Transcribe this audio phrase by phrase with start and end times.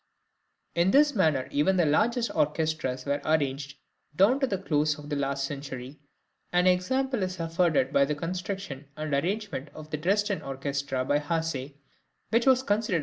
[0.73, 3.77] In this manner even the largest orchestras were arranged
[4.15, 5.99] down to the close of the last century;
[6.51, 11.73] an example is afforded by the construction and arrangement of the Dresden orchestra by Hasse,
[12.31, 12.99] which was considered as a model.